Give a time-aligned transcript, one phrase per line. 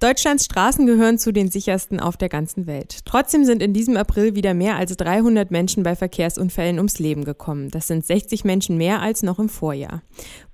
[0.00, 3.00] Deutschlands Straßen gehören zu den sichersten auf der ganzen Welt.
[3.04, 7.68] Trotzdem sind in diesem April wieder mehr als 300 Menschen bei Verkehrsunfällen ums Leben gekommen.
[7.70, 10.02] Das sind 60 Menschen mehr als noch im Vorjahr.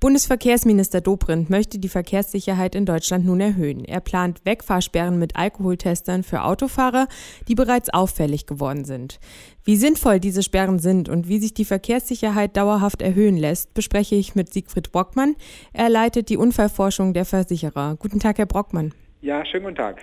[0.00, 3.84] Bundesverkehrsminister Dobrindt möchte die Verkehrssicherheit in Deutschland nun erhöhen.
[3.84, 7.06] Er plant Wegfahrsperren mit Alkoholtestern für Autofahrer,
[7.46, 9.20] die bereits auffällig geworden sind.
[9.62, 14.34] Wie sinnvoll diese Sperren sind und wie sich die Verkehrssicherheit dauerhaft erhöhen lässt, bespreche ich
[14.34, 15.36] mit Siegfried Brockmann.
[15.74, 17.96] Er leitet die Unfallforschung der Versicherer.
[17.98, 18.94] Guten Tag, Herr Brockmann.
[19.24, 20.02] Ja, schönen guten Tag.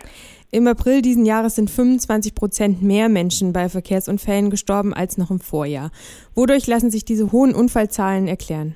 [0.50, 5.40] Im April diesen Jahres sind 25 Prozent mehr Menschen bei Verkehrsunfällen gestorben als noch im
[5.40, 5.92] Vorjahr.
[6.34, 8.76] Wodurch lassen sich diese hohen Unfallzahlen erklären?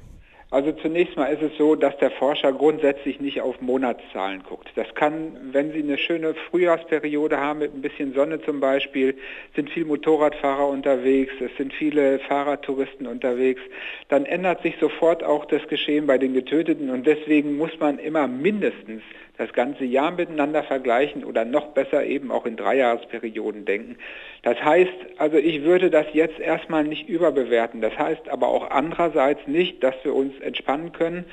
[0.52, 4.70] Also zunächst mal ist es so, dass der Forscher grundsätzlich nicht auf Monatszahlen guckt.
[4.76, 9.18] Das kann, wenn Sie eine schöne Frühjahrsperiode haben mit ein bisschen Sonne zum Beispiel,
[9.56, 13.62] sind viele Motorradfahrer unterwegs, es sind viele Fahrradtouristen unterwegs,
[14.10, 18.28] dann ändert sich sofort auch das Geschehen bei den Getöteten und deswegen muss man immer
[18.28, 19.02] mindestens
[19.38, 23.98] das ganze Jahr miteinander vergleichen oder noch besser eben auch in Dreijahresperioden denken.
[24.44, 27.82] Das heißt, also ich würde das jetzt erstmal nicht überbewerten.
[27.82, 31.26] Das heißt aber auch andererseits nicht, dass wir uns entspannen können,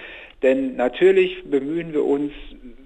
[0.43, 2.33] denn natürlich bemühen wir uns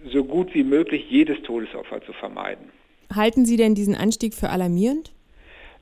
[0.04, 2.70] so gut wie möglich, jedes Todesopfer zu vermeiden.
[3.14, 5.12] Halten Sie denn diesen Anstieg für alarmierend?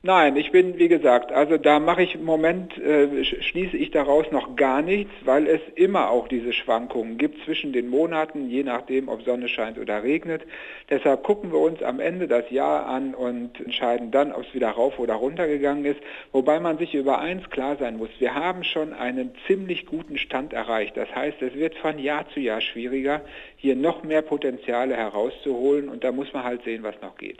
[0.05, 4.31] Nein, ich bin, wie gesagt, also da mache ich im Moment, äh, schließe ich daraus
[4.31, 9.09] noch gar nichts, weil es immer auch diese Schwankungen gibt zwischen den Monaten, je nachdem,
[9.09, 10.43] ob Sonne scheint oder regnet.
[10.91, 14.69] Deshalb gucken wir uns am Ende das Jahr an und entscheiden dann, ob es wieder
[14.69, 16.01] rauf oder runter gegangen ist.
[16.31, 20.53] Wobei man sich über eins klar sein muss, wir haben schon einen ziemlich guten Stand
[20.53, 20.95] erreicht.
[20.97, 23.21] Das heißt, es wird von Jahr zu Jahr schwieriger,
[23.57, 27.39] hier noch mehr Potenziale herauszuholen und da muss man halt sehen, was noch geht.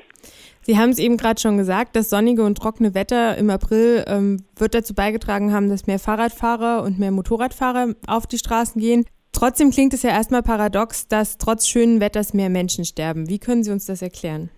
[0.66, 4.46] Sie haben es eben gerade schon gesagt, das sonnige und trockene Wetter im April ähm,
[4.58, 9.06] wird dazu beigetragen haben, dass mehr Fahrradfahrer und mehr Motorradfahrer auf die Straßen gehen.
[9.32, 13.30] Trotzdem klingt es ja erstmal paradox, dass trotz schönen Wetters mehr Menschen sterben.
[13.30, 14.50] Wie können Sie uns das erklären?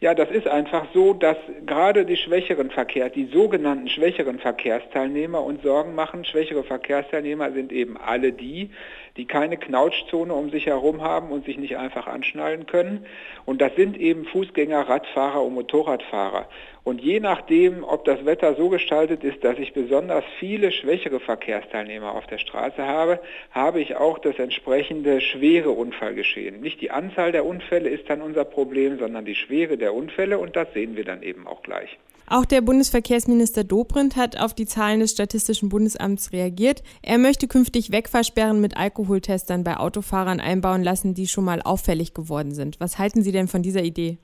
[0.00, 1.36] Ja, das ist einfach so, dass
[1.66, 6.24] gerade die schwächeren Verkehr, die sogenannten schwächeren Verkehrsteilnehmer uns Sorgen machen.
[6.24, 8.70] Schwächere Verkehrsteilnehmer sind eben alle die,
[9.16, 13.06] die keine Knautschzone um sich herum haben und sich nicht einfach anschnallen können.
[13.44, 16.48] Und das sind eben Fußgänger, Radfahrer und Motorradfahrer.
[16.82, 22.14] Und je nachdem, ob das Wetter so gestaltet ist, dass ich besonders viele schwächere Verkehrsteilnehmer
[22.14, 23.20] auf der Straße habe,
[23.52, 26.60] habe ich auch das entsprechende schwere Unfallgeschehen.
[26.60, 30.56] Nicht die Anzahl der Unfälle ist dann unser Problem, sondern die Schwere der Unfälle und
[30.56, 31.98] das sehen wir dann eben auch gleich.
[32.26, 36.82] Auch der Bundesverkehrsminister Dobrindt hat auf die Zahlen des Statistischen Bundesamts reagiert.
[37.02, 42.52] Er möchte künftig Wegfahrsperren mit Alkoholtestern bei Autofahrern einbauen lassen, die schon mal auffällig geworden
[42.52, 42.80] sind.
[42.80, 44.16] Was halten Sie denn von dieser Idee?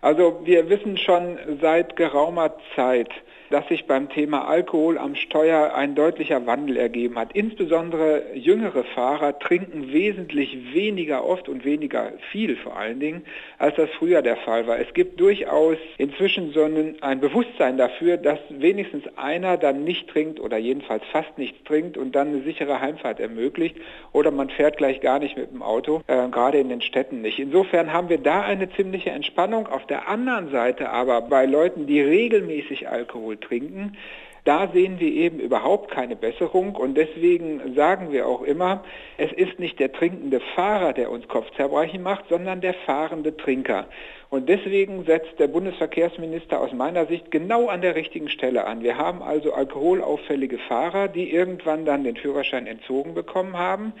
[0.00, 3.08] Also wir wissen schon seit geraumer Zeit,
[3.54, 7.34] dass sich beim Thema Alkohol am Steuer ein deutlicher Wandel ergeben hat.
[7.34, 13.22] Insbesondere jüngere Fahrer trinken wesentlich weniger oft und weniger viel vor allen Dingen,
[13.58, 14.80] als das früher der Fall war.
[14.80, 20.40] Es gibt durchaus inzwischen so ein, ein Bewusstsein dafür, dass wenigstens einer dann nicht trinkt
[20.40, 23.76] oder jedenfalls fast nichts trinkt und dann eine sichere Heimfahrt ermöglicht
[24.10, 27.38] oder man fährt gleich gar nicht mit dem Auto, äh, gerade in den Städten nicht.
[27.38, 29.68] Insofern haben wir da eine ziemliche Entspannung.
[29.68, 33.96] Auf der anderen Seite aber bei Leuten, die regelmäßig Alkohol trinken.
[34.44, 38.84] Da sehen wir eben überhaupt keine Besserung und deswegen sagen wir auch immer,
[39.16, 43.86] es ist nicht der trinkende Fahrer, der uns Kopfzerbrechen macht, sondern der fahrende Trinker.
[44.28, 48.82] Und deswegen setzt der Bundesverkehrsminister aus meiner Sicht genau an der richtigen Stelle an.
[48.82, 53.94] Wir haben also alkoholauffällige Fahrer, die irgendwann dann den Führerschein entzogen bekommen haben.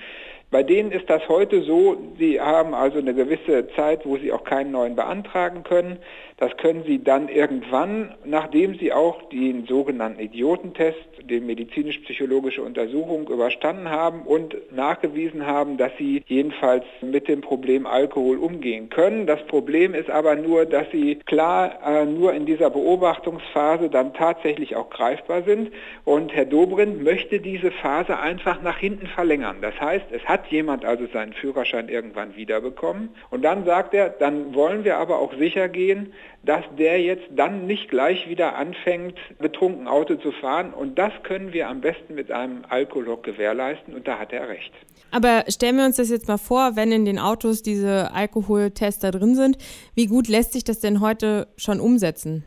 [0.54, 4.44] Bei denen ist das heute so, sie haben also eine gewisse Zeit, wo sie auch
[4.44, 5.98] keinen neuen beantragen können.
[6.36, 10.98] Das können sie dann irgendwann, nachdem sie auch den sogenannten Idiotentest,
[11.28, 18.38] die medizinisch-psychologische Untersuchung überstanden haben und nachgewiesen haben, dass sie jedenfalls mit dem Problem Alkohol
[18.38, 19.26] umgehen können.
[19.26, 24.76] Das Problem ist aber nur, dass sie klar äh, nur in dieser Beobachtungsphase dann tatsächlich
[24.76, 25.72] auch greifbar sind.
[26.04, 29.58] Und Herr Dobrindt möchte diese Phase einfach nach hinten verlängern.
[29.60, 33.10] Das heißt, es hat jemand also seinen Führerschein irgendwann wiederbekommen.
[33.30, 36.12] Und dann sagt er, dann wollen wir aber auch sicher gehen,
[36.42, 40.72] dass der jetzt dann nicht gleich wieder anfängt, betrunken Auto zu fahren.
[40.72, 43.94] Und das können wir am besten mit einem Alkoholog gewährleisten.
[43.94, 44.72] Und da hat er recht.
[45.10, 49.34] Aber stellen wir uns das jetzt mal vor, wenn in den Autos diese Alkoholtester drin
[49.34, 49.58] sind,
[49.94, 52.44] wie gut lässt sich das denn heute schon umsetzen?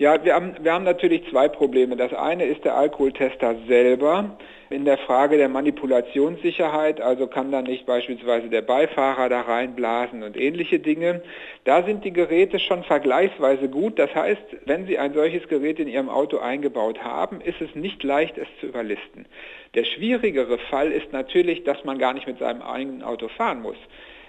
[0.00, 1.94] Ja, wir haben, wir haben natürlich zwei Probleme.
[1.94, 4.38] Das eine ist der Alkoholtester selber
[4.70, 10.38] in der Frage der Manipulationssicherheit, also kann da nicht beispielsweise der Beifahrer da reinblasen und
[10.38, 11.20] ähnliche Dinge.
[11.64, 13.98] Da sind die Geräte schon vergleichsweise gut.
[13.98, 18.02] Das heißt, wenn Sie ein solches Gerät in Ihrem Auto eingebaut haben, ist es nicht
[18.02, 19.26] leicht, es zu überlisten.
[19.74, 23.76] Der schwierigere Fall ist natürlich, dass man gar nicht mit seinem eigenen Auto fahren muss.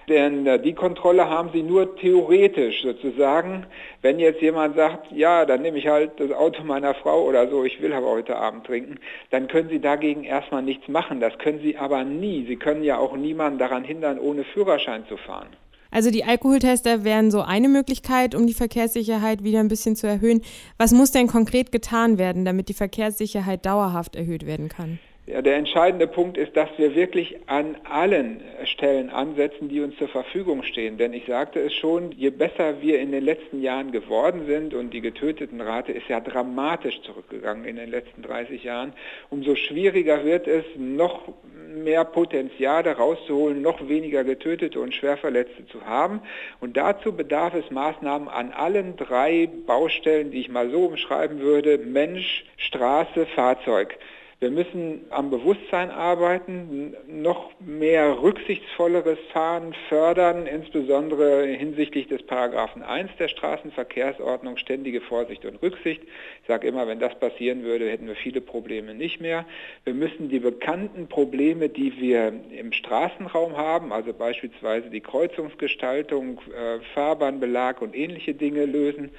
[0.08, 3.66] Denn äh, die Kontrolle haben sie nur theoretisch sozusagen.
[4.00, 7.64] Wenn jetzt jemand sagt, ja, dann nehme ich halt das Auto meiner Frau oder so,
[7.64, 8.96] ich will aber heute Abend trinken,
[9.30, 11.20] dann können sie dagegen erstmal nichts machen.
[11.20, 12.44] Das können sie aber nie.
[12.46, 15.48] Sie können ja auch niemanden daran hindern, ohne Führerschein zu fahren.
[15.92, 20.40] Also die Alkoholtester wären so eine Möglichkeit, um die Verkehrssicherheit wieder ein bisschen zu erhöhen.
[20.78, 24.98] Was muss denn konkret getan werden, damit die Verkehrssicherheit dauerhaft erhöht werden kann?
[25.32, 30.08] Ja, der entscheidende Punkt ist, dass wir wirklich an allen Stellen ansetzen, die uns zur
[30.08, 30.98] Verfügung stehen.
[30.98, 34.90] Denn ich sagte es schon, je besser wir in den letzten Jahren geworden sind und
[34.90, 38.92] die Getötetenrate ist ja dramatisch zurückgegangen in den letzten 30 Jahren,
[39.30, 41.32] umso schwieriger wird es, noch
[41.66, 46.20] mehr Potenziale rauszuholen, noch weniger Getötete und Schwerverletzte zu haben.
[46.60, 51.78] Und dazu bedarf es Maßnahmen an allen drei Baustellen, die ich mal so umschreiben würde,
[51.78, 53.96] Mensch, Straße, Fahrzeug.
[54.42, 63.12] Wir müssen am Bewusstsein arbeiten, noch mehr rücksichtsvolleres Fahren fördern, insbesondere hinsichtlich des Paragraphen 1
[63.20, 66.02] der Straßenverkehrsordnung, ständige Vorsicht und Rücksicht.
[66.02, 69.46] Ich sage immer, wenn das passieren würde, hätten wir viele Probleme nicht mehr.
[69.84, 76.80] Wir müssen die bekannten Probleme, die wir im Straßenraum haben, also beispielsweise die Kreuzungsgestaltung, äh,
[76.94, 79.12] Fahrbahnbelag und ähnliche Dinge lösen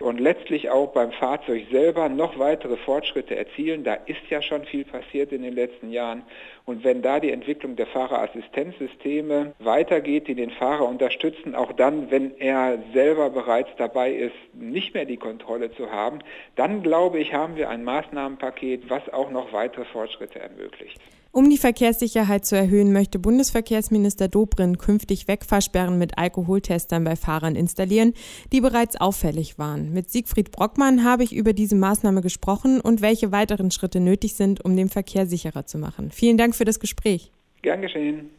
[0.00, 3.84] und letztlich auch beim Fahrzeug selber noch weitere Fortschritte erzielen.
[3.84, 6.22] Da ist ja schon viel passiert in den letzten Jahren.
[6.64, 12.38] Und wenn da die Entwicklung der Fahrerassistenzsysteme weitergeht, die den Fahrer unterstützen, auch dann, wenn
[12.38, 16.20] er selber bereits dabei ist, nicht mehr die Kontrolle zu haben,
[16.56, 21.00] dann glaube ich, haben wir ein Maßnahmenpaket, was auch noch weitere Fortschritte ermöglicht.
[21.32, 28.14] Um die Verkehrssicherheit zu erhöhen, möchte Bundesverkehrsminister Dobrindt künftig Wegfahrsperren mit Alkoholtestern bei Fahrern installieren,
[28.52, 29.92] die bereits auffällig waren.
[29.92, 34.64] Mit Siegfried Brockmann habe ich über diese Maßnahme gesprochen und welche weiteren Schritte nötig sind,
[34.64, 36.10] um den Verkehr sicherer zu machen.
[36.10, 37.30] Vielen Dank für das Gespräch.
[37.62, 38.30] Gern geschehen.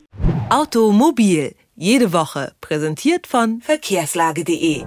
[0.50, 4.84] Automobil, jede Woche, präsentiert von verkehrslage.de.